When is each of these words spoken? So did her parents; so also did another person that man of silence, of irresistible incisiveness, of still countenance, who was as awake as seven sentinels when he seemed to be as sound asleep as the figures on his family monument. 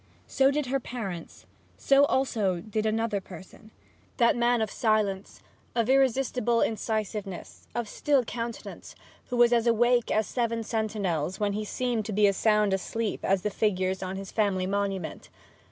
So 0.25 0.49
did 0.49 0.65
her 0.65 0.79
parents; 0.79 1.45
so 1.77 2.05
also 2.05 2.59
did 2.59 2.87
another 2.87 3.21
person 3.21 3.69
that 4.17 4.35
man 4.35 4.59
of 4.59 4.71
silence, 4.71 5.43
of 5.75 5.91
irresistible 5.91 6.61
incisiveness, 6.61 7.67
of 7.75 7.87
still 7.87 8.23
countenance, 8.23 8.95
who 9.27 9.37
was 9.37 9.53
as 9.53 9.67
awake 9.67 10.09
as 10.09 10.25
seven 10.25 10.63
sentinels 10.63 11.39
when 11.39 11.53
he 11.53 11.63
seemed 11.65 12.05
to 12.05 12.13
be 12.13 12.25
as 12.25 12.35
sound 12.35 12.73
asleep 12.73 13.23
as 13.23 13.43
the 13.43 13.51
figures 13.51 14.01
on 14.01 14.15
his 14.15 14.31
family 14.31 14.65
monument. 14.65 15.29